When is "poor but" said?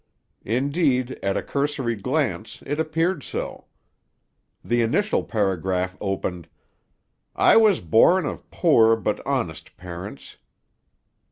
8.49-9.23